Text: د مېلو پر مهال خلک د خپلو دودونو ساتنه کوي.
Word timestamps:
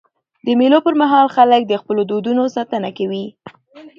د 0.45 0.47
مېلو 0.59 0.79
پر 0.85 0.93
مهال 1.01 1.27
خلک 1.35 1.61
د 1.67 1.73
خپلو 1.81 2.01
دودونو 2.11 2.43
ساتنه 2.55 2.89
کوي. 2.97 3.25